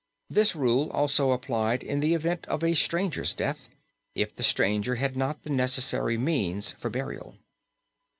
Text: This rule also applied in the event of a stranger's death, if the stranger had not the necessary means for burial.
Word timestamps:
This 0.31 0.55
rule 0.55 0.89
also 0.89 1.29
applied 1.31 1.83
in 1.83 1.99
the 1.99 2.15
event 2.15 2.47
of 2.47 2.63
a 2.63 2.73
stranger's 2.73 3.35
death, 3.35 3.69
if 4.15 4.35
the 4.35 4.41
stranger 4.41 4.95
had 4.95 5.15
not 5.15 5.43
the 5.43 5.51
necessary 5.51 6.17
means 6.17 6.71
for 6.71 6.89
burial. 6.89 7.35